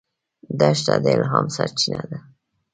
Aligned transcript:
دښته 0.59 0.93
د 1.03 1.05
الهام 1.15 1.45
سرچینه 1.55 2.01
ده. 2.09 2.17